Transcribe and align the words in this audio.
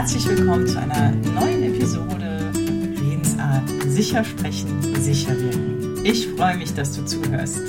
Herzlich 0.00 0.26
willkommen 0.28 0.66
zu 0.66 0.80
einer 0.80 1.10
neuen 1.10 1.62
Episode 1.62 2.50
Redensart 2.54 3.68
Sicher 3.86 4.24
sprechen, 4.24 4.94
sicher 4.94 5.38
wirken. 5.38 6.02
Ich 6.06 6.26
freue 6.26 6.56
mich, 6.56 6.72
dass 6.72 6.96
du 6.96 7.04
zuhörst. 7.04 7.60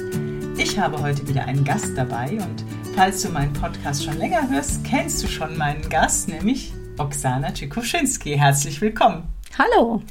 Ich 0.57 0.79
habe 0.79 1.01
heute 1.01 1.27
wieder 1.27 1.43
einen 1.43 1.65
Gast 1.65 1.89
dabei 1.93 2.31
und 2.35 2.63
falls 2.95 3.21
du 3.21 3.29
meinen 3.31 3.51
Podcast 3.51 4.05
schon 4.05 4.17
länger 4.17 4.49
hörst, 4.49 4.81
kennst 4.85 5.21
du 5.21 5.27
schon 5.27 5.57
meinen 5.57 5.89
Gast, 5.89 6.29
nämlich 6.29 6.71
Oksana 6.97 7.51
Tschikoschinski. 7.51 8.37
Herzlich 8.37 8.79
willkommen. 8.79 9.23
Hallo. 9.59 10.01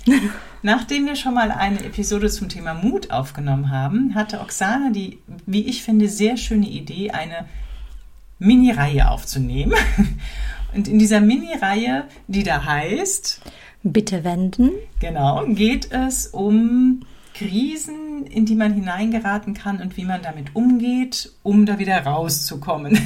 Nachdem 0.62 1.07
wir 1.07 1.16
schon 1.16 1.33
mal 1.33 1.51
eine 1.51 1.83
Episode 1.83 2.29
zum 2.29 2.51
Thema 2.51 2.75
Mut 2.75 3.11
aufgenommen 3.11 3.71
haben, 3.71 4.15
hatte 4.15 4.41
Oksana 4.41 4.91
die, 4.91 5.21
wie 5.47 5.62
ich 5.62 5.83
finde, 5.83 6.07
sehr 6.07 6.37
schöne 6.37 6.69
Idee, 6.69 7.12
eine 7.12 7.47
Mini-Reihe 8.39 9.09
aufzunehmen. 9.11 9.73
Und 10.74 10.88
in 10.88 10.98
dieser 10.98 11.20
Mini-Reihe, 11.20 12.05
die 12.29 12.42
da 12.42 12.65
heißt 12.65 13.41
Bitte 13.83 14.24
wenden. 14.24 14.73
Genau, 15.01 15.45
geht 15.47 15.91
es 15.91 16.27
um 16.27 17.01
Krisen, 17.34 18.27
in 18.27 18.45
die 18.45 18.55
man 18.55 18.75
hineingeraten 18.75 19.55
kann 19.55 19.80
und 19.80 19.97
wie 19.97 20.05
man 20.05 20.20
damit 20.20 20.55
umgeht, 20.55 21.33
um 21.42 21.64
da 21.64 21.78
wieder 21.78 21.97
rauszukommen. 22.05 22.98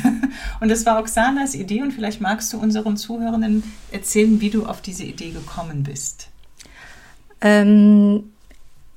Und 0.61 0.69
das 0.69 0.85
war 0.85 0.99
Oksanas 0.99 1.55
Idee 1.55 1.83
und 1.83 1.93
vielleicht 1.93 2.21
magst 2.21 2.53
du 2.53 2.59
unseren 2.59 2.97
Zuhörenden 2.97 3.63
erzählen, 3.93 4.41
wie 4.41 4.51
du 4.51 4.67
auf 4.67 4.81
diese 4.81 5.05
Idee 5.05 5.31
gekommen 5.31 5.85
bist. 5.85 6.29
Ähm, 7.41 8.25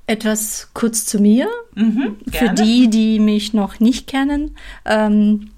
etwas 0.07 0.69
kurz 0.73 1.05
zu 1.05 1.19
mir. 1.19 1.47
Mhm, 1.75 2.15
Für 2.31 2.49
die, 2.49 2.89
die 2.89 3.19
mich 3.19 3.53
noch 3.53 3.79
nicht 3.79 4.07
kennen. 4.07 4.55
Ähm, 4.85 5.51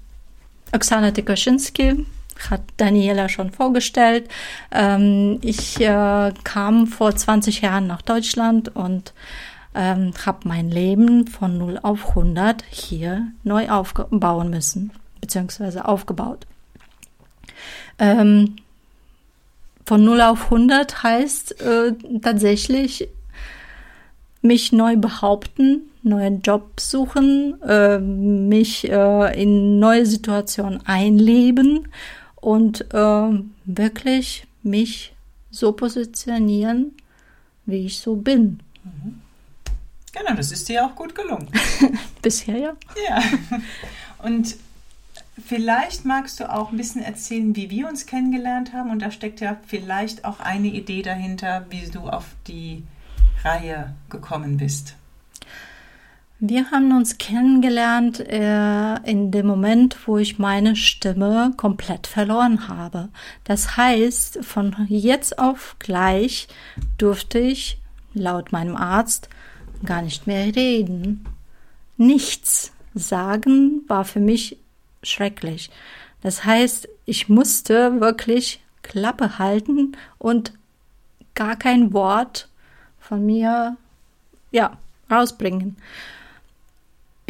Oksana 0.72 1.12
Tekoschinski, 1.12 2.04
hat 2.48 2.62
Daniela 2.76 3.28
schon 3.28 3.50
vorgestellt. 3.50 4.28
Ähm, 4.70 5.38
ich 5.42 5.80
äh, 5.80 6.32
kam 6.44 6.86
vor 6.86 7.14
20 7.14 7.60
Jahren 7.60 7.86
nach 7.86 8.02
Deutschland 8.02 8.74
und 8.74 9.12
ähm, 9.74 10.12
habe 10.24 10.48
mein 10.48 10.70
Leben 10.70 11.26
von 11.26 11.58
0 11.58 11.78
auf 11.82 12.10
100 12.10 12.64
hier 12.70 13.26
neu 13.44 13.68
aufbauen 13.68 14.50
müssen, 14.50 14.92
beziehungsweise 15.20 15.86
aufgebaut. 15.86 16.46
Ähm, 17.98 18.56
von 19.84 20.04
0 20.04 20.20
auf 20.22 20.44
100 20.44 21.02
heißt 21.02 21.60
äh, 21.60 21.92
tatsächlich 22.22 23.08
mich 24.42 24.72
neu 24.72 24.96
behaupten, 24.96 25.82
neuen 26.02 26.40
Job 26.40 26.80
suchen, 26.80 27.60
äh, 27.62 27.98
mich 27.98 28.90
äh, 28.90 29.42
in 29.42 29.78
neue 29.78 30.06
Situationen 30.06 30.84
einleben 30.86 31.88
und 32.40 32.92
äh, 32.92 33.42
wirklich 33.64 34.46
mich 34.62 35.12
so 35.50 35.72
positionieren, 35.72 36.92
wie 37.66 37.86
ich 37.86 37.98
so 37.98 38.16
bin. 38.16 38.60
Mhm. 38.84 39.20
Genau, 40.12 40.34
das 40.34 40.50
ist 40.50 40.68
dir 40.68 40.84
auch 40.84 40.94
gut 40.94 41.14
gelungen. 41.14 41.48
Bisher 42.22 42.56
ja. 42.56 42.72
Ja. 43.08 43.22
Und 44.18 44.56
vielleicht 45.46 46.04
magst 46.04 46.40
du 46.40 46.52
auch 46.52 46.70
ein 46.72 46.76
bisschen 46.76 47.02
erzählen, 47.02 47.54
wie 47.54 47.70
wir 47.70 47.88
uns 47.88 48.06
kennengelernt 48.06 48.72
haben. 48.72 48.90
Und 48.90 49.00
da 49.00 49.10
steckt 49.10 49.40
ja 49.40 49.56
vielleicht 49.66 50.24
auch 50.24 50.40
eine 50.40 50.68
Idee 50.68 51.02
dahinter, 51.02 51.66
wie 51.70 51.88
du 51.88 52.08
auf 52.08 52.26
die 52.48 52.82
Reihe 53.44 53.94
gekommen 54.08 54.56
bist. 54.56 54.96
Wir 56.42 56.70
haben 56.70 56.96
uns 56.96 57.18
kennengelernt 57.18 58.18
äh, 58.20 58.94
in 59.04 59.30
dem 59.30 59.46
Moment, 59.46 59.98
wo 60.06 60.16
ich 60.16 60.38
meine 60.38 60.74
Stimme 60.74 61.52
komplett 61.58 62.06
verloren 62.06 62.66
habe. 62.66 63.10
Das 63.44 63.76
heißt, 63.76 64.42
von 64.42 64.74
jetzt 64.88 65.38
auf 65.38 65.76
gleich 65.80 66.48
durfte 66.96 67.38
ich 67.38 67.76
laut 68.14 68.52
meinem 68.52 68.74
Arzt 68.74 69.28
gar 69.84 70.00
nicht 70.00 70.26
mehr 70.26 70.56
reden. 70.56 71.26
Nichts 71.98 72.72
sagen 72.94 73.82
war 73.86 74.06
für 74.06 74.20
mich 74.20 74.56
schrecklich. 75.02 75.70
Das 76.22 76.46
heißt, 76.46 76.88
ich 77.04 77.28
musste 77.28 78.00
wirklich 78.00 78.62
Klappe 78.80 79.38
halten 79.38 79.94
und 80.16 80.54
gar 81.34 81.56
kein 81.56 81.92
Wort 81.92 82.48
von 82.98 83.26
mir 83.26 83.76
ja 84.52 84.78
rausbringen. 85.10 85.76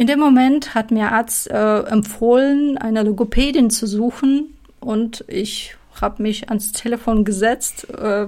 In 0.01 0.07
dem 0.07 0.19
Moment 0.19 0.73
hat 0.73 0.89
mir 0.89 1.11
Arzt 1.11 1.47
äh, 1.51 1.81
empfohlen, 1.81 2.75
eine 2.79 3.03
Logopädin 3.03 3.69
zu 3.69 3.85
suchen 3.85 4.57
und 4.79 5.23
ich 5.27 5.75
habe 6.01 6.23
mich 6.23 6.49
ans 6.49 6.71
Telefon 6.71 7.23
gesetzt, 7.23 7.87
äh, 7.91 8.25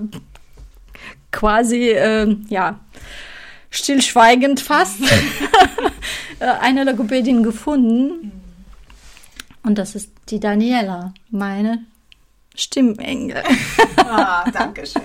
quasi 1.31 1.89
äh, 1.89 2.37
ja 2.47 2.79
stillschweigend 3.71 4.59
fast 4.59 5.01
äh, 6.39 6.45
eine 6.45 6.83
Logopädin 6.83 7.41
gefunden 7.41 8.31
und 9.63 9.79
das 9.79 9.95
ist 9.95 10.11
die 10.29 10.39
Daniela, 10.39 11.15
meine 11.31 11.85
Stimmengel. 12.53 13.41
ah, 13.97 14.47
danke 14.53 14.85
schön. 14.85 15.01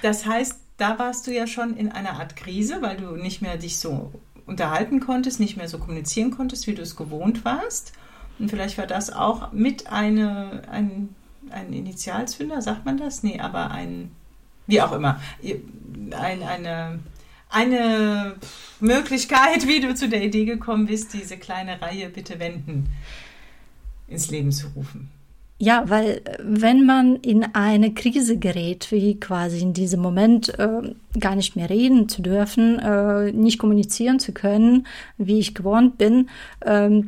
Das 0.00 0.24
heißt, 0.24 0.58
da 0.78 0.98
warst 0.98 1.26
du 1.26 1.30
ja 1.30 1.46
schon 1.46 1.76
in 1.76 1.92
einer 1.92 2.12
Art 2.12 2.36
Krise, 2.36 2.80
weil 2.80 2.96
du 2.96 3.16
nicht 3.16 3.42
mehr 3.42 3.58
dich 3.58 3.78
so 3.78 4.12
unterhalten 4.46 5.00
konntest, 5.00 5.40
nicht 5.40 5.56
mehr 5.56 5.68
so 5.68 5.78
kommunizieren 5.78 6.30
konntest, 6.30 6.66
wie 6.66 6.74
du 6.74 6.82
es 6.82 6.96
gewohnt 6.96 7.44
warst. 7.44 7.92
Und 8.38 8.50
vielleicht 8.50 8.78
war 8.78 8.86
das 8.86 9.12
auch 9.12 9.52
mit 9.52 9.86
eine, 9.88 10.62
ein, 10.70 11.14
ein 11.50 11.72
Initialzünder, 11.72 12.60
sagt 12.62 12.84
man 12.84 12.98
das? 12.98 13.22
Nee, 13.22 13.40
aber 13.40 13.70
ein, 13.70 14.10
wie 14.66 14.80
auch 14.80 14.92
immer, 14.92 15.20
ein, 16.10 16.42
eine, 16.42 16.98
eine 17.48 18.36
Möglichkeit, 18.80 19.66
wie 19.68 19.80
du 19.80 19.94
zu 19.94 20.08
der 20.08 20.22
Idee 20.22 20.44
gekommen 20.44 20.86
bist, 20.86 21.12
diese 21.14 21.36
kleine 21.36 21.80
Reihe 21.80 22.08
bitte 22.08 22.38
wenden 22.40 22.88
ins 24.08 24.30
Leben 24.30 24.52
zu 24.52 24.68
rufen. 24.68 25.10
Ja, 25.58 25.84
weil 25.88 26.22
äh, 26.24 26.38
wenn 26.42 26.84
man 26.84 27.16
in 27.16 27.44
eine 27.54 27.94
Krise 27.94 28.38
gerät, 28.38 28.90
wie 28.90 29.18
quasi 29.20 29.60
in 29.60 29.72
diesem 29.72 30.00
Moment 30.00 30.58
äh, 30.58 30.94
gar 31.18 31.36
nicht 31.36 31.56
mehr 31.56 31.70
reden 31.70 32.08
zu 32.08 32.22
dürfen, 32.22 32.78
äh, 32.78 33.32
nicht 33.32 33.58
kommunizieren 33.58 34.18
zu 34.18 34.32
können, 34.32 34.86
wie 35.16 35.38
ich 35.38 35.54
gewohnt 35.54 35.96
bin, 35.96 36.28
äh, 36.60 37.02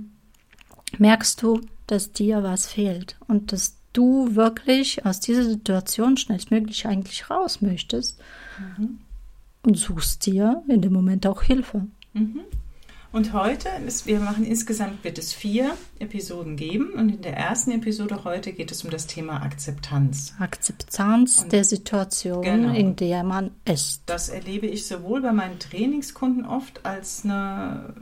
merkst 0.99 1.43
du, 1.43 1.61
dass 1.87 2.13
dir 2.13 2.43
was 2.43 2.67
fehlt 2.67 3.17
und 3.27 3.53
dass 3.53 3.77
du 3.93 4.35
wirklich 4.35 5.05
aus 5.07 5.21
dieser 5.21 5.45
Situation 5.45 6.17
schnellstmöglich 6.17 6.87
eigentlich 6.87 7.31
raus 7.31 7.63
möchtest 7.63 8.21
mhm. 8.79 8.99
und 9.65 9.77
suchst 9.77 10.27
dir 10.27 10.63
in 10.69 10.83
dem 10.83 10.93
Moment 10.93 11.27
auch 11.27 11.43
Hilfe. 11.43 11.87
Mhm. 12.13 12.41
Und 13.13 13.33
heute, 13.33 13.69
ist, 13.87 14.07
wir 14.07 14.21
machen 14.21 14.45
insgesamt, 14.45 15.03
wird 15.05 15.19
es 15.19 15.33
vier 15.33 15.77
Episoden 15.99 16.57
geben. 16.57 16.91
Und 16.95 17.09
in 17.09 17.23
der 17.23 17.37
ersten 17.37 17.71
Episode 17.71 18.25
heute 18.25 18.53
geht 18.53 18.71
es 18.71 18.85
um 18.85 18.91
das 18.91 19.07
Thema 19.07 19.43
Akzeptanz. 19.43 20.35
Akzeptanz 20.39 21.43
und 21.43 21.53
der 21.53 21.65
Situation, 21.65 22.43
genau, 22.43 22.75
in 22.75 22.97
der 22.97 23.23
man 23.23 23.53
ist. 23.65 24.03
Das 24.07 24.29
erlebe 24.29 24.67
ich 24.67 24.87
sowohl 24.87 25.23
bei 25.23 25.33
meinen 25.33 25.59
Trainingskunden 25.59 26.45
oft 26.45 26.85
als 26.85 27.25
eine, 27.25 27.95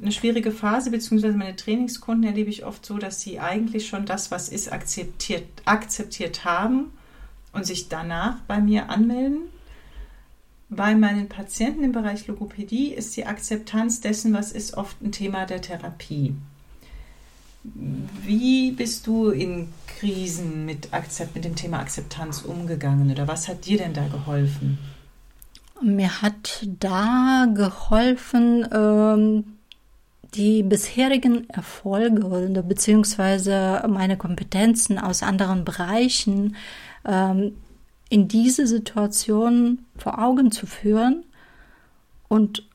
eine 0.00 0.12
schwierige 0.12 0.50
Phase, 0.50 0.90
beziehungsweise 0.90 1.36
meine 1.36 1.56
Trainingskunden 1.56 2.24
erlebe 2.24 2.50
ich 2.50 2.64
oft 2.64 2.84
so, 2.84 2.98
dass 2.98 3.20
sie 3.20 3.38
eigentlich 3.38 3.86
schon 3.86 4.06
das, 4.06 4.30
was 4.30 4.48
ist, 4.48 4.72
akzeptiert, 4.72 5.44
akzeptiert 5.66 6.44
haben 6.44 6.92
und 7.52 7.66
sich 7.66 7.88
danach 7.88 8.40
bei 8.46 8.60
mir 8.60 8.88
anmelden 8.88 9.42
bei 10.70 10.94
meinen 10.94 11.28
Patienten 11.28 11.82
im 11.82 11.92
Bereich 11.92 12.26
Logopädie 12.26 12.88
ist 12.92 13.16
die 13.16 13.26
Akzeptanz 13.26 14.00
dessen, 14.00 14.34
was 14.34 14.52
ist, 14.52 14.76
oft 14.76 15.00
ein 15.02 15.12
Thema 15.12 15.46
der 15.46 15.62
Therapie. 15.62 16.34
Wie 17.64 18.72
bist 18.72 19.06
du 19.06 19.30
in 19.30 19.68
Krisen 19.86 20.64
mit, 20.64 20.92
Akzept, 20.92 21.34
mit 21.34 21.44
dem 21.44 21.56
Thema 21.56 21.80
Akzeptanz 21.80 22.42
umgegangen 22.42 23.10
oder 23.10 23.26
was 23.26 23.48
hat 23.48 23.66
dir 23.66 23.78
denn 23.78 23.94
da 23.94 24.06
geholfen? 24.06 24.78
Mir 25.82 26.22
hat 26.22 26.66
da 26.80 27.46
geholfen, 27.54 28.66
ähm, 28.72 29.44
die 30.34 30.62
bisherigen 30.62 31.48
Erfolge 31.48 32.26
oder 32.26 32.62
beziehungsweise 32.62 33.82
meine 33.88 34.16
Kompetenzen 34.16 34.98
aus 34.98 35.22
anderen 35.22 35.64
Bereichen 35.64 36.56
ähm, 37.06 37.52
in 38.08 38.28
diese 38.28 38.66
Situation 38.66 39.84
vor 39.96 40.18
Augen 40.18 40.50
zu 40.50 40.66
führen 40.66 41.24
und 42.28 42.66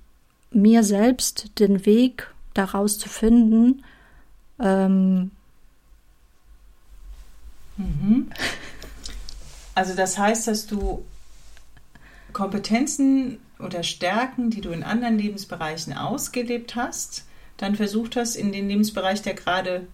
mir 0.52 0.84
selbst 0.84 1.60
den 1.60 1.86
Weg 1.86 2.28
daraus 2.54 3.00
zu 3.00 3.10
finden. 3.10 3.84
Ähm 4.60 5.32
mhm. 7.78 8.30
Also 9.76 9.96
das 9.96 10.18
heißt, 10.18 10.48
dass 10.48 10.68
du 10.68 11.04
Kompetenzen 12.32 13.40
oder 13.60 13.84
Stärken, 13.84 14.50
die 14.50 14.62
du 14.62 14.70
in 14.70 14.84
anderen 14.84 15.18
Lebensbereichen 15.18 15.94
ausgelebt 15.94 16.76
hast, 16.76 17.26
dann 17.58 17.76
versucht 17.76 18.16
hast, 18.16 18.36
in 18.36 18.52
den 18.52 18.68
Lebensbereich, 18.68 19.22
der 19.22 19.34
gerade 19.34 19.88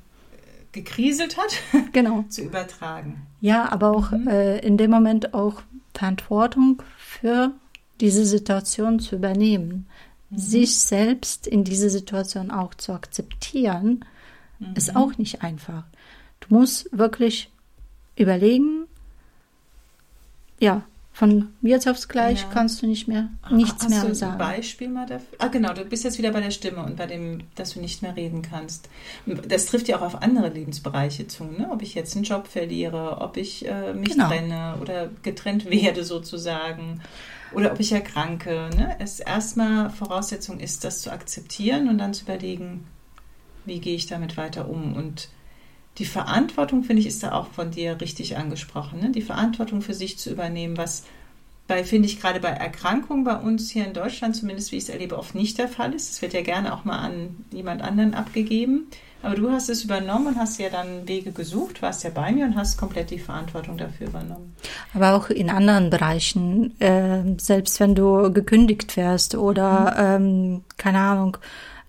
gekriselt 0.71 1.37
hat, 1.37 1.53
genau. 1.93 2.25
zu 2.29 2.41
übertragen. 2.41 3.25
Ja, 3.41 3.71
aber 3.71 3.91
auch 3.91 4.11
mhm. 4.11 4.27
äh, 4.27 4.59
in 4.59 4.77
dem 4.77 4.91
Moment 4.91 5.33
auch 5.33 5.61
Verantwortung 5.93 6.81
für 6.97 7.51
diese 7.99 8.25
Situation 8.25 8.99
zu 8.99 9.15
übernehmen. 9.15 9.87
Mhm. 10.29 10.37
Sich 10.37 10.79
selbst 10.79 11.47
in 11.47 11.63
diese 11.63 11.89
Situation 11.89 12.51
auch 12.51 12.73
zu 12.75 12.93
akzeptieren, 12.93 14.05
mhm. 14.59 14.73
ist 14.75 14.95
auch 14.95 15.17
nicht 15.17 15.41
einfach. 15.41 15.83
Du 16.39 16.55
musst 16.55 16.97
wirklich 16.97 17.51
überlegen, 18.15 18.85
ja, 20.59 20.83
von 21.19 21.49
jetzt 21.61 21.85
aufs 21.85 22.07
Gleich 22.07 22.43
ja. 22.43 22.47
kannst 22.53 22.81
du 22.81 22.87
nicht 22.87 23.09
mehr 23.09 23.27
nichts 23.51 23.83
Hast 23.83 23.89
mehr 23.89 24.05
du 24.05 24.15
sagen. 24.15 24.41
Ein 24.41 24.55
Beispiel 24.55 24.87
mal 24.87 25.05
dafür? 25.05 25.37
Ah, 25.39 25.47
genau, 25.47 25.73
du 25.73 25.83
bist 25.83 26.05
jetzt 26.05 26.17
wieder 26.17 26.31
bei 26.31 26.39
der 26.39 26.51
Stimme 26.51 26.81
und 26.81 26.95
bei 26.95 27.07
dem, 27.07 27.41
dass 27.55 27.73
du 27.73 27.81
nicht 27.81 28.01
mehr 28.01 28.15
reden 28.15 28.41
kannst. 28.41 28.87
Das 29.25 29.65
trifft 29.65 29.89
ja 29.89 29.97
auch 29.97 30.01
auf 30.01 30.21
andere 30.21 30.47
Lebensbereiche 30.47 31.27
zu, 31.27 31.43
ne? 31.43 31.69
Ob 31.73 31.81
ich 31.81 31.93
jetzt 31.93 32.15
einen 32.15 32.23
Job 32.23 32.47
verliere, 32.47 33.17
ob 33.19 33.35
ich 33.35 33.67
äh, 33.67 33.93
mich 33.93 34.11
genau. 34.11 34.29
trenne 34.29 34.77
oder 34.81 35.09
getrennt 35.21 35.69
werde 35.69 36.05
sozusagen 36.05 37.01
oder 37.51 37.73
ob 37.73 37.81
ich 37.81 37.91
erkranke. 37.91 38.69
Ne? 38.77 38.95
Es 38.99 39.19
erstmal 39.19 39.89
Voraussetzung 39.89 40.61
ist, 40.61 40.85
das 40.85 41.01
zu 41.01 41.11
akzeptieren 41.11 41.89
und 41.89 41.97
dann 41.97 42.13
zu 42.13 42.23
überlegen, 42.23 42.87
wie 43.65 43.81
gehe 43.81 43.95
ich 43.95 44.07
damit 44.07 44.37
weiter 44.37 44.69
um 44.69 44.95
und 44.95 45.27
die 45.97 46.05
Verantwortung, 46.05 46.83
finde 46.83 47.01
ich, 47.01 47.07
ist 47.07 47.23
da 47.23 47.33
auch 47.33 47.47
von 47.47 47.71
dir 47.71 47.99
richtig 47.99 48.37
angesprochen. 48.37 49.01
Ne? 49.01 49.11
Die 49.11 49.21
Verantwortung 49.21 49.81
für 49.81 49.93
sich 49.93 50.17
zu 50.17 50.29
übernehmen, 50.31 50.77
was 50.77 51.03
bei, 51.67 51.83
finde 51.83 52.07
ich, 52.07 52.19
gerade 52.19 52.39
bei 52.39 52.49
Erkrankungen 52.49 53.23
bei 53.23 53.35
uns 53.35 53.69
hier 53.69 53.85
in 53.85 53.93
Deutschland, 53.93 54.35
zumindest 54.35 54.71
wie 54.71 54.77
ich 54.77 54.83
es 54.83 54.89
erlebe, 54.89 55.17
oft 55.17 55.35
nicht 55.35 55.57
der 55.57 55.67
Fall 55.67 55.93
ist. 55.93 56.09
Es 56.11 56.21
wird 56.21 56.33
ja 56.33 56.41
gerne 56.41 56.73
auch 56.73 56.83
mal 56.83 56.97
an 56.97 57.45
jemand 57.51 57.81
anderen 57.81 58.13
abgegeben. 58.15 58.87
Aber 59.21 59.35
du 59.35 59.51
hast 59.51 59.69
es 59.69 59.83
übernommen 59.83 60.27
und 60.27 60.37
hast 60.37 60.59
ja 60.59 60.69
dann 60.69 61.07
Wege 61.07 61.31
gesucht, 61.31 61.81
warst 61.81 62.03
ja 62.05 62.09
bei 62.09 62.31
mir 62.31 62.45
und 62.45 62.55
hast 62.55 62.77
komplett 62.77 63.11
die 63.11 63.19
Verantwortung 63.19 63.77
dafür 63.77 64.07
übernommen. 64.07 64.55
Aber 64.93 65.13
auch 65.13 65.29
in 65.29 65.49
anderen 65.49 65.89
Bereichen, 65.89 66.79
äh, 66.79 67.23
selbst 67.37 67.79
wenn 67.81 67.95
du 67.95 68.31
gekündigt 68.31 68.95
wärst 68.95 69.35
oder, 69.35 70.19
mhm. 70.19 70.23
ähm, 70.23 70.63
keine 70.77 70.99
Ahnung, 70.99 71.37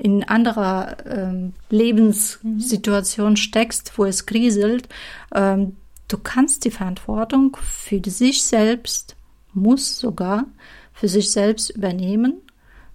in 0.00 0.24
anderer 0.24 0.96
ähm, 1.06 1.52
Lebenssituation 1.68 3.36
steckst, 3.36 3.98
wo 3.98 4.06
es 4.06 4.24
kriselt, 4.24 4.88
ähm, 5.34 5.76
du 6.08 6.16
kannst 6.16 6.64
die 6.64 6.70
Verantwortung 6.70 7.56
für 7.62 8.00
sich 8.06 8.42
selbst, 8.42 9.14
muss 9.52 9.98
sogar 9.98 10.46
für 10.94 11.08
sich 11.08 11.30
selbst 11.30 11.68
übernehmen, 11.70 12.40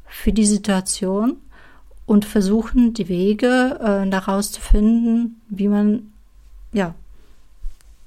für 0.08 0.34
die 0.34 0.48
Situation 0.48 1.38
und 2.08 2.26
versuchen, 2.26 2.94
die 2.94 3.08
Wege 3.08 3.80
äh, 3.80 4.10
daraus 4.10 4.52
zu 4.52 4.62
finden, 4.62 5.42
wie 5.48 5.68
man 5.68 6.12
ja 6.74 6.96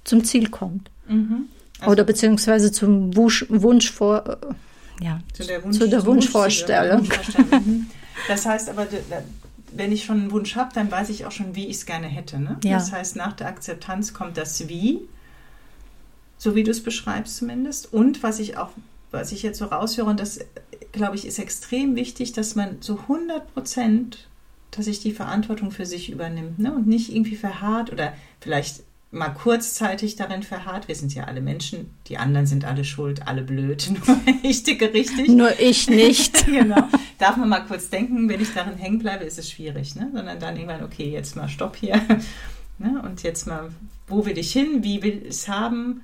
zum 0.03 0.25
Ziel 0.25 0.50
kommt. 0.50 0.91
Mhm. 1.06 1.47
Also 1.79 1.93
Oder 1.93 2.03
beziehungsweise 2.03 2.73
zum 2.73 3.15
Wunsch, 3.15 3.47
Wunsch 3.49 3.93
vor, 3.93 4.25
äh, 4.27 5.05
ja, 5.05 5.21
zu 5.33 5.45
der, 5.45 5.62
Wunsch, 5.62 5.79
zu 5.79 5.89
der 5.89 6.05
Wunschvorstellung. 6.05 7.00
Wunschvorstellung. 7.03 7.87
Das 8.26 8.47
heißt 8.47 8.69
aber, 8.69 8.87
wenn 9.73 9.93
ich 9.93 10.05
schon 10.05 10.20
einen 10.20 10.31
Wunsch 10.31 10.56
habe, 10.56 10.70
dann 10.75 10.91
weiß 10.91 11.11
ich 11.11 11.26
auch 11.26 11.32
schon, 11.32 11.55
wie 11.55 11.67
ich 11.67 11.76
es 11.76 11.87
gerne 11.87 12.06
hätte. 12.06 12.38
Ne? 12.38 12.59
Ja. 12.65 12.75
Das 12.79 12.93
heißt, 12.93 13.17
nach 13.17 13.35
der 13.35 13.49
Akzeptanz 13.49 14.15
kommt 14.15 14.37
das 14.37 14.69
Wie, 14.69 15.00
so 16.37 16.55
wie 16.55 16.62
du 16.62 16.70
es 16.70 16.82
beschreibst 16.82 17.37
zumindest. 17.37 17.93
Und 17.93 18.23
was 18.23 18.38
ich 18.38 18.56
auch, 18.56 18.70
was 19.11 19.32
ich 19.32 19.43
jetzt 19.43 19.59
so 19.59 19.67
raushöre, 19.67 20.09
und 20.09 20.20
das 20.20 20.41
glaube 20.93 21.17
ich 21.17 21.26
ist 21.26 21.38
extrem 21.38 21.97
wichtig, 21.97 22.32
dass 22.32 22.55
man 22.55 22.79
so 22.81 22.99
100 22.99 23.53
Prozent, 23.55 24.29
dass 24.71 24.87
sich 24.87 25.00
die 25.00 25.12
Verantwortung 25.12 25.71
für 25.71 25.87
sich 25.87 26.11
übernimmt 26.11 26.59
ne? 26.59 26.73
und 26.73 26.87
nicht 26.87 27.14
irgendwie 27.14 27.37
verharrt 27.37 27.93
oder 27.93 28.12
vielleicht 28.41 28.82
mal 29.11 29.31
kurzzeitig 29.31 30.17
darin 30.17 30.43
verharrt. 30.43 30.87
Wir 30.87 30.95
sind 30.95 31.15
ja 31.15 31.25
alle 31.25 31.41
Menschen, 31.41 31.91
die 32.09 32.19
anderen 32.19 32.47
sind 32.47 32.65
alle 32.65 32.85
schuld, 32.85 33.27
alle 33.27 33.43
blöd, 33.43 33.91
nur 34.07 34.19
ich 34.43 34.63
ticke 34.63 34.93
richtig. 34.93 35.29
Nur 35.29 35.59
ich 35.59 35.89
nicht. 35.89 36.47
genau. 36.47 36.89
Darf 37.19 37.37
man 37.37 37.49
mal 37.49 37.61
kurz 37.61 37.89
denken, 37.89 38.29
wenn 38.29 38.41
ich 38.41 38.53
darin 38.53 38.77
hängen 38.77 38.99
bleibe, 38.99 39.25
ist 39.25 39.39
es 39.39 39.51
schwierig, 39.51 39.95
ne? 39.97 40.11
sondern 40.13 40.39
dann 40.39 40.57
irgendwann, 40.57 40.85
okay, 40.85 41.11
jetzt 41.11 41.37
mal 41.37 41.49
Stopp 41.49 41.77
hier 41.77 41.97
ne? 42.79 43.03
und 43.05 43.23
jetzt 43.23 43.47
mal, 43.47 43.71
wo 44.07 44.27
will 44.27 44.37
ich 44.37 44.53
hin, 44.53 44.83
wie 44.83 45.03
will 45.03 45.23
ich 45.25 45.31
es 45.31 45.49
haben 45.49 46.03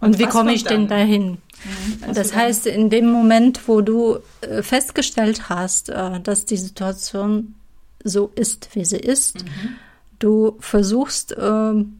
und, 0.00 0.14
und 0.14 0.18
wie 0.18 0.26
komme 0.26 0.52
ich 0.52 0.64
denn 0.64 0.88
dahin? 0.88 1.38
Mhm. 1.64 2.14
Das 2.14 2.34
heißt, 2.34 2.66
in 2.66 2.90
dem 2.90 3.10
Moment, 3.10 3.66
wo 3.66 3.80
du 3.80 4.18
äh, 4.40 4.62
festgestellt 4.62 5.48
hast, 5.48 5.88
äh, 5.88 6.20
dass 6.20 6.44
die 6.46 6.56
Situation 6.56 7.54
so 8.02 8.30
ist, 8.34 8.70
wie 8.74 8.84
sie 8.84 8.96
ist, 8.96 9.44
mhm. 9.44 9.76
du 10.18 10.56
versuchst, 10.60 11.36
ähm, 11.38 11.99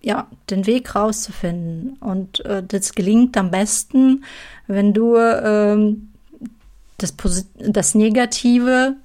ja, 0.00 0.28
den 0.50 0.66
Weg 0.66 0.94
rauszufinden. 0.94 1.96
Und 2.00 2.44
äh, 2.44 2.62
das 2.62 2.94
gelingt 2.94 3.36
am 3.36 3.50
besten, 3.50 4.24
wenn 4.66 4.92
du 4.92 5.16
ähm, 5.16 6.08
das, 6.98 7.14
das 7.58 7.94
Negative 7.94 8.96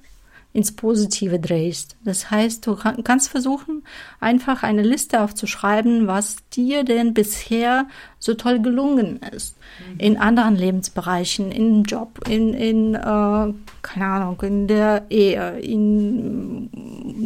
ins 0.54 0.72
Positive 0.72 1.38
drehst. 1.38 1.96
Das 2.04 2.30
heißt, 2.30 2.66
du 2.66 2.76
kannst 2.76 3.30
versuchen, 3.30 3.84
einfach 4.20 4.62
eine 4.62 4.82
Liste 4.82 5.22
aufzuschreiben, 5.22 6.06
was 6.06 6.36
dir 6.52 6.84
denn 6.84 7.14
bisher 7.14 7.86
so 8.18 8.34
toll 8.34 8.60
gelungen 8.60 9.20
ist. 9.34 9.56
Mhm. 9.94 10.00
In 10.00 10.16
anderen 10.18 10.56
Lebensbereichen, 10.56 11.50
im 11.52 11.84
Job, 11.84 12.28
in, 12.28 12.52
in 12.52 12.94
äh, 12.94 12.98
keine 13.00 14.06
Ahnung, 14.06 14.40
in 14.42 14.66
der 14.68 15.06
Ehe, 15.08 15.58
in 15.60 16.68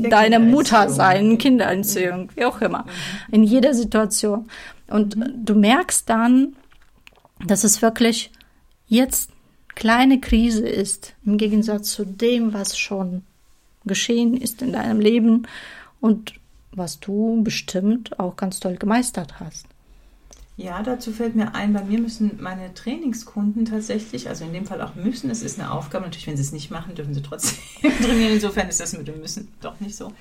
der 0.02 0.10
deiner 0.10 0.38
Mutter 0.38 0.88
sein, 0.88 1.36
Kindererziehung, 1.38 2.22
mhm. 2.22 2.30
wie 2.36 2.44
auch 2.44 2.60
immer. 2.60 2.84
Mhm. 2.84 3.34
In 3.34 3.42
jeder 3.42 3.74
Situation. 3.74 4.48
Und 4.88 5.16
mhm. 5.16 5.44
du 5.44 5.56
merkst 5.56 6.08
dann, 6.08 6.54
dass 7.44 7.64
es 7.64 7.82
wirklich 7.82 8.30
jetzt 8.86 9.30
kleine 9.76 10.20
Krise 10.20 10.66
ist, 10.66 11.14
im 11.24 11.38
Gegensatz 11.38 11.92
zu 11.92 12.04
dem, 12.04 12.52
was 12.52 12.76
schon 12.76 13.22
geschehen 13.84 14.36
ist 14.36 14.62
in 14.62 14.72
deinem 14.72 14.98
Leben 14.98 15.46
und 16.00 16.34
was 16.72 16.98
du 16.98 17.42
bestimmt 17.44 18.18
auch 18.18 18.36
ganz 18.36 18.58
toll 18.58 18.76
gemeistert 18.76 19.38
hast. 19.38 19.66
Ja, 20.58 20.82
dazu 20.82 21.12
fällt 21.12 21.36
mir 21.36 21.54
ein, 21.54 21.74
bei 21.74 21.84
mir 21.84 22.00
müssen 22.00 22.38
meine 22.40 22.72
Trainingskunden 22.72 23.66
tatsächlich, 23.66 24.28
also 24.28 24.44
in 24.46 24.54
dem 24.54 24.64
Fall 24.64 24.80
auch 24.80 24.94
müssen, 24.94 25.30
es 25.30 25.42
ist 25.42 25.60
eine 25.60 25.70
Aufgabe, 25.70 26.06
natürlich, 26.06 26.26
wenn 26.26 26.36
sie 26.36 26.42
es 26.42 26.52
nicht 26.52 26.70
machen, 26.70 26.94
dürfen 26.94 27.12
sie 27.12 27.22
trotzdem 27.22 27.58
trainieren. 28.02 28.32
Insofern 28.32 28.68
ist 28.68 28.80
das 28.80 28.96
mit 28.96 29.06
dem 29.06 29.20
Müssen 29.20 29.48
doch 29.60 29.78
nicht 29.80 29.96
so. 29.96 30.12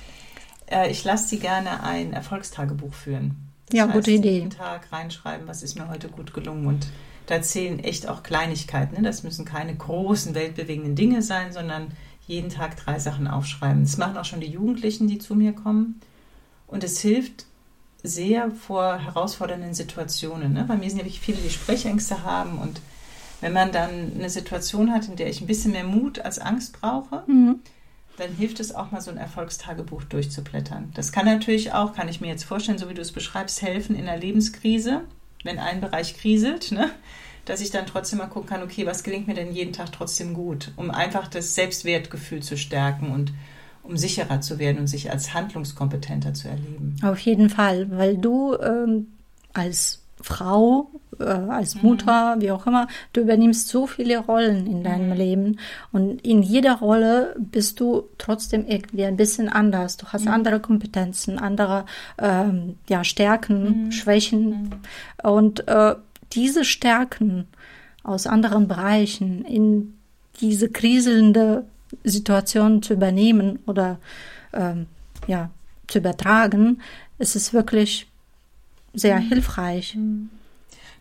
Äh, 0.67 0.91
ich 0.91 1.05
lasse 1.05 1.29
sie 1.29 1.39
gerne 1.39 1.83
ein 1.83 2.11
Erfolgstagebuch 2.11 2.93
führen. 2.93 3.37
Das 3.67 3.77
ja, 3.77 3.85
heißt, 3.85 3.93
gute 3.93 4.11
Idee. 4.11 4.39
Jeden 4.39 4.49
Tag 4.49 4.91
reinschreiben, 4.91 5.47
was 5.47 5.63
ist 5.63 5.79
mir 5.79 5.87
heute 5.87 6.09
gut 6.09 6.33
gelungen 6.33 6.67
und 6.67 6.87
da 7.27 7.41
zählen 7.41 7.79
echt 7.79 8.07
auch 8.07 8.23
Kleinigkeiten. 8.23 8.95
Ne? 8.95 9.01
Das 9.01 9.23
müssen 9.23 9.45
keine 9.45 9.75
großen, 9.75 10.35
weltbewegenden 10.35 10.95
Dinge 10.95 11.21
sein, 11.21 11.51
sondern 11.51 11.91
jeden 12.27 12.49
Tag 12.49 12.75
drei 12.77 12.99
Sachen 12.99 13.27
aufschreiben. 13.27 13.83
Das 13.83 13.97
machen 13.97 14.17
auch 14.17 14.25
schon 14.25 14.39
die 14.39 14.47
Jugendlichen, 14.49 15.07
die 15.07 15.19
zu 15.19 15.35
mir 15.35 15.53
kommen. 15.53 16.01
Und 16.67 16.83
es 16.83 16.99
hilft 16.99 17.45
sehr 18.03 18.51
vor 18.51 18.97
herausfordernden 18.97 19.73
Situationen. 19.73 20.53
Ne? 20.53 20.65
Bei 20.67 20.75
mir 20.75 20.89
sind 20.89 20.99
ja 20.99 21.05
wirklich 21.05 21.19
viele, 21.19 21.41
die 21.41 21.49
Sprechängste 21.49 22.23
haben. 22.23 22.59
Und 22.59 22.81
wenn 23.41 23.53
man 23.53 23.71
dann 23.71 24.13
eine 24.15 24.29
Situation 24.29 24.91
hat, 24.91 25.07
in 25.07 25.15
der 25.15 25.29
ich 25.29 25.41
ein 25.41 25.47
bisschen 25.47 25.71
mehr 25.71 25.83
Mut 25.83 26.19
als 26.19 26.39
Angst 26.39 26.79
brauche, 26.79 27.23
mhm. 27.27 27.59
dann 28.17 28.31
hilft 28.33 28.59
es 28.59 28.73
auch 28.73 28.91
mal 28.91 29.01
so 29.01 29.11
ein 29.11 29.17
Erfolgstagebuch 29.17 30.03
durchzublättern. 30.03 30.91
Das 30.95 31.11
kann 31.11 31.25
natürlich 31.25 31.73
auch, 31.73 31.93
kann 31.93 32.09
ich 32.09 32.21
mir 32.21 32.27
jetzt 32.27 32.45
vorstellen, 32.45 32.77
so 32.77 32.89
wie 32.89 32.93
du 32.93 33.01
es 33.01 33.11
beschreibst, 33.11 33.61
helfen 33.61 33.95
in 33.95 34.07
einer 34.07 34.19
Lebenskrise 34.19 35.01
wenn 35.45 35.59
ein 35.59 35.79
Bereich 35.79 36.17
kriselt, 36.17 36.71
ne, 36.71 36.89
dass 37.45 37.61
ich 37.61 37.71
dann 37.71 37.85
trotzdem 37.85 38.19
mal 38.19 38.27
gucken 38.27 38.49
kann, 38.49 38.63
okay, 38.63 38.85
was 38.85 39.03
gelingt 39.03 39.27
mir 39.27 39.35
denn 39.35 39.53
jeden 39.53 39.71
Tag 39.71 39.91
trotzdem 39.93 40.33
gut, 40.33 40.71
um 40.75 40.91
einfach 40.91 41.27
das 41.27 41.55
Selbstwertgefühl 41.55 42.41
zu 42.41 42.57
stärken 42.57 43.11
und 43.11 43.31
um 43.83 43.95
sicherer 43.95 44.41
zu 44.41 44.57
werden 44.57 44.79
und 44.79 44.87
sich 44.87 45.11
als 45.11 45.33
handlungskompetenter 45.33 46.33
zu 46.33 46.47
erleben. 46.47 46.95
Auf 47.03 47.19
jeden 47.19 47.49
Fall, 47.49 47.91
weil 47.91 48.17
du 48.17 48.55
ähm, 48.55 49.07
als 49.53 50.01
Frau, 50.19 50.89
äh, 51.19 51.23
als. 51.23 51.75
Mutter, 51.81 52.35
mhm. 52.35 52.41
wie 52.41 52.51
auch 52.51 52.67
immer, 52.67 52.87
du 53.13 53.21
übernimmst 53.21 53.67
so 53.67 53.87
viele 53.87 54.19
Rollen 54.19 54.67
in 54.67 54.83
deinem 54.83 55.09
mhm. 55.09 55.15
Leben 55.15 55.59
und 55.91 56.25
in 56.25 56.41
jeder 56.41 56.75
Rolle 56.75 57.35
bist 57.37 57.79
du 57.79 58.03
trotzdem 58.17 58.65
irgendwie 58.67 59.05
ein 59.05 59.17
bisschen 59.17 59.49
anders. 59.49 59.97
Du 59.97 60.07
hast 60.07 60.25
mhm. 60.25 60.31
andere 60.31 60.59
Kompetenzen, 60.59 61.37
andere 61.37 61.85
ähm, 62.17 62.77
ja, 62.89 63.03
Stärken, 63.03 63.85
mhm. 63.85 63.91
Schwächen 63.91 64.49
mhm. 64.49 65.29
und 65.29 65.67
äh, 65.67 65.95
diese 66.33 66.65
Stärken 66.65 67.47
aus 68.03 68.27
anderen 68.27 68.67
Bereichen 68.67 69.45
in 69.45 69.97
diese 70.41 70.69
kriselnde 70.69 71.65
Situation 72.03 72.81
zu 72.81 72.93
übernehmen 72.93 73.59
oder 73.65 73.99
ähm, 74.53 74.87
ja 75.27 75.49
zu 75.87 75.99
übertragen, 75.99 76.81
ist 77.19 77.35
es 77.35 77.53
wirklich 77.53 78.07
sehr 78.93 79.19
mhm. 79.19 79.29
hilfreich. 79.29 79.95
Mhm. 79.95 80.29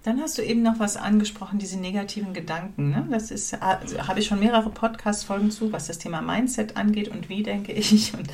Dann 0.05 0.21
hast 0.21 0.39
du 0.39 0.43
eben 0.43 0.63
noch 0.63 0.79
was 0.79 0.97
angesprochen, 0.97 1.59
diese 1.59 1.79
negativen 1.79 2.33
Gedanken. 2.33 2.91
Ne? 2.91 3.09
Das 3.11 3.31
ist, 3.31 3.61
also, 3.61 4.07
habe 4.07 4.21
ich 4.21 4.27
schon 4.27 4.39
mehrere 4.39 4.71
Podcast-Folgen 4.71 5.51
zu, 5.51 5.73
was 5.73 5.89
das 5.89 5.99
Thema 5.99 6.21
Mindset 6.21 6.77
angeht 6.77 7.09
und 7.09 7.29
wie 7.29 7.43
denke 7.43 7.73
ich. 7.73 8.15
Und 8.15 8.29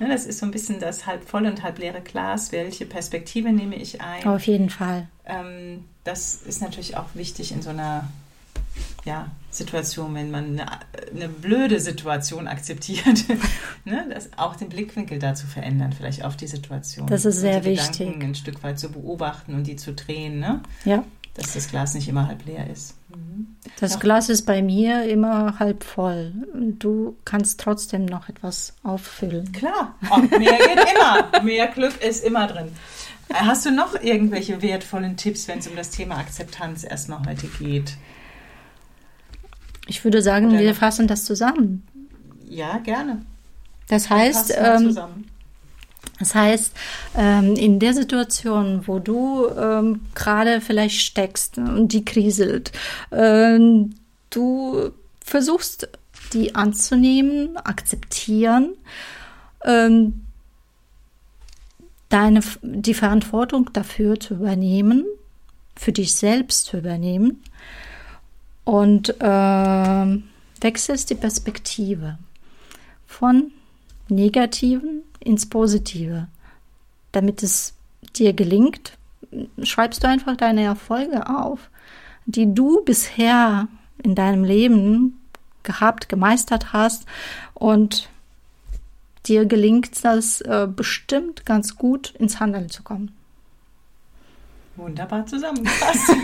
Ne, 0.00 0.08
das 0.08 0.24
ist 0.24 0.38
so 0.38 0.46
ein 0.46 0.50
bisschen 0.50 0.80
das 0.80 1.04
halb 1.06 1.28
volle 1.28 1.50
und 1.50 1.62
halb 1.62 1.78
leere 1.78 2.00
Glas. 2.00 2.52
Welche 2.52 2.86
Perspektive 2.86 3.52
nehme 3.52 3.76
ich 3.76 4.00
ein? 4.00 4.24
Auf 4.26 4.46
jeden 4.46 4.70
Fall. 4.70 5.08
Ähm, 5.26 5.84
das 6.04 6.36
ist 6.36 6.62
natürlich 6.62 6.96
auch 6.96 7.08
wichtig 7.12 7.52
in 7.52 7.60
so 7.60 7.68
einer 7.68 8.08
ja, 9.04 9.30
Situation, 9.50 10.14
wenn 10.14 10.30
man 10.30 10.60
eine, 10.60 10.66
eine 11.14 11.28
blöde 11.28 11.80
Situation 11.80 12.46
akzeptiert, 12.46 13.24
ne, 13.84 14.06
das, 14.12 14.30
auch 14.36 14.56
den 14.56 14.68
Blickwinkel 14.68 15.18
da 15.18 15.34
zu 15.34 15.46
verändern, 15.46 15.92
vielleicht 15.92 16.24
auf 16.24 16.36
die 16.36 16.46
Situation. 16.46 17.06
Das 17.06 17.24
ist 17.24 17.40
sehr 17.40 17.60
die 17.60 17.70
wichtig. 17.70 17.98
Gedanken 17.98 18.22
ein 18.26 18.34
Stück 18.34 18.62
weit 18.62 18.78
zu 18.78 18.90
beobachten 18.90 19.54
und 19.54 19.66
die 19.66 19.76
zu 19.76 19.92
drehen, 19.94 20.38
ne? 20.38 20.60
Ja. 20.84 21.04
dass 21.34 21.54
das 21.54 21.68
Glas 21.68 21.94
nicht 21.94 22.08
immer 22.08 22.26
halb 22.28 22.44
leer 22.46 22.68
ist. 22.70 22.94
Mhm. 23.08 23.56
Das 23.80 23.94
Noch- 23.94 24.00
Glas 24.00 24.28
ist 24.28 24.42
bei 24.46 24.62
mir 24.62 25.04
immer 25.04 25.58
halb 25.58 25.82
voll. 25.82 26.32
Du 26.54 27.16
kannst 27.24 27.58
trotzdem 27.60 28.04
noch 28.04 28.28
etwas 28.28 28.74
auffüllen. 28.82 29.50
Klar, 29.52 29.94
und 30.10 30.30
mehr 30.30 30.58
geht 30.58 30.78
immer. 30.94 31.42
Mehr 31.42 31.66
Glück 31.68 32.00
ist 32.02 32.24
immer 32.24 32.46
drin. 32.46 32.68
Hast 33.32 33.64
du 33.64 33.70
noch 33.70 33.94
irgendwelche 34.00 34.60
wertvollen 34.60 35.16
Tipps, 35.16 35.46
wenn 35.48 35.60
es 35.60 35.68
um 35.68 35.76
das 35.76 35.90
Thema 35.90 36.16
Akzeptanz 36.18 36.84
erstmal 36.84 37.24
heute 37.26 37.46
geht? 37.46 37.96
Ich 39.86 40.04
würde 40.04 40.22
sagen, 40.22 40.48
Oder 40.48 40.60
wir 40.60 40.74
fassen 40.74 41.06
das 41.08 41.24
zusammen. 41.24 41.86
Ja, 42.48 42.78
gerne. 42.78 43.22
Das 43.88 44.08
heißt, 44.10 44.54
ähm. 44.56 44.96
Das 46.18 46.34
heißt, 46.34 46.74
ähm, 47.16 47.54
in 47.56 47.78
der 47.78 47.94
Situation, 47.94 48.86
wo 48.86 48.98
du 48.98 49.48
ähm, 49.48 50.02
gerade 50.14 50.60
vielleicht 50.60 51.00
steckst 51.00 51.56
und 51.56 51.94
die 51.94 52.04
kriselt, 52.04 52.72
ähm, 53.10 53.94
du 54.28 54.90
versuchst, 55.24 55.88
die 56.34 56.54
anzunehmen, 56.54 57.56
akzeptieren, 57.56 58.74
ähm, 59.64 60.26
deine, 62.10 62.40
die 62.62 62.94
Verantwortung 62.94 63.70
dafür 63.72 64.20
zu 64.20 64.34
übernehmen, 64.34 65.06
für 65.74 65.92
dich 65.92 66.14
selbst 66.14 66.66
zu 66.66 66.76
übernehmen 66.76 67.42
und 68.70 69.16
ähm, 69.18 70.22
wechselst 70.60 71.10
die 71.10 71.16
Perspektive 71.16 72.18
von 73.04 73.50
Negativen 74.08 75.02
ins 75.18 75.48
Positive. 75.48 76.28
Damit 77.10 77.42
es 77.42 77.74
dir 78.14 78.32
gelingt, 78.32 78.96
schreibst 79.64 80.04
du 80.04 80.06
einfach 80.06 80.36
deine 80.36 80.62
Erfolge 80.62 81.28
auf, 81.28 81.68
die 82.26 82.54
du 82.54 82.84
bisher 82.84 83.66
in 84.04 84.14
deinem 84.14 84.44
Leben 84.44 85.20
gehabt, 85.64 86.08
gemeistert 86.08 86.72
hast 86.72 87.06
und 87.54 88.08
dir 89.26 89.46
gelingt 89.46 90.04
das 90.04 90.42
äh, 90.42 90.68
bestimmt 90.72 91.44
ganz 91.44 91.74
gut 91.74 92.14
ins 92.20 92.38
Handeln 92.38 92.70
zu 92.70 92.84
kommen. 92.84 93.10
Wunderbar 94.80 95.26
zusammengefasst. 95.26 96.10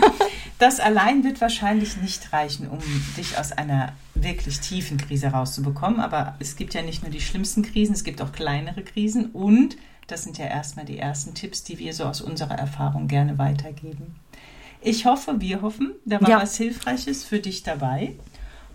Das 0.59 0.79
allein 0.79 1.23
wird 1.23 1.39
wahrscheinlich 1.39 1.97
nicht 1.97 2.33
reichen, 2.33 2.67
um 2.67 2.79
dich 3.15 3.37
aus 3.37 3.51
einer 3.51 3.93
wirklich 4.15 4.59
tiefen 4.59 4.97
Krise 4.97 5.27
rauszubekommen. 5.27 5.99
Aber 5.99 6.35
es 6.39 6.55
gibt 6.55 6.73
ja 6.73 6.81
nicht 6.81 7.03
nur 7.03 7.11
die 7.11 7.21
schlimmsten 7.21 7.61
Krisen, 7.61 7.93
es 7.93 8.03
gibt 8.03 8.23
auch 8.23 8.31
kleinere 8.31 8.81
Krisen. 8.81 9.27
Und 9.27 9.77
das 10.07 10.23
sind 10.23 10.39
ja 10.39 10.45
erstmal 10.47 10.85
die 10.85 10.97
ersten 10.97 11.35
Tipps, 11.35 11.63
die 11.63 11.77
wir 11.77 11.93
so 11.93 12.05
aus 12.05 12.21
unserer 12.21 12.55
Erfahrung 12.55 13.07
gerne 13.07 13.37
weitergeben. 13.37 14.15
Ich 14.81 15.05
hoffe, 15.05 15.39
wir 15.39 15.61
hoffen, 15.61 15.91
da 16.05 16.19
war 16.21 16.29
Ja. 16.29 16.41
was 16.41 16.57
Hilfreiches 16.57 17.23
für 17.23 17.37
dich 17.37 17.61
dabei. 17.61 18.15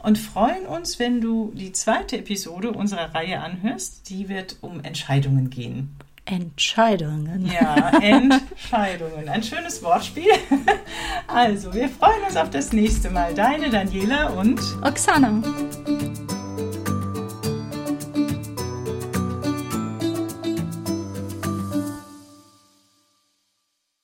Und 0.05 0.19
freuen 0.19 0.67
uns, 0.67 1.01
wenn 1.01 1.21
du 1.21 1.51
die 1.53 1.73
zweite 1.73 2.17
Episode 2.19 2.71
unserer 2.71 3.13
Reihe 3.13 3.41
anhörst. 3.41 4.09
Die 4.09 4.29
wird 4.29 4.57
um 4.61 4.85
Entscheidungen 4.85 5.51
gehen. 5.51 5.97
Entscheidungen. 6.25 7.51
Ja, 7.53 7.91
Entscheidungen. 8.01 9.29
Ein 9.29 9.43
schönes 9.43 9.83
Wortspiel. 9.83 10.31
Also, 11.27 11.73
wir 11.73 11.89
freuen 11.89 12.23
uns 12.27 12.37
auf 12.37 12.51
das 12.51 12.73
nächste 12.73 13.11
Mal. 13.11 13.35
Deine 13.35 13.71
Daniela 13.71 14.31
und 14.31 14.61
Oksana. 14.83 15.43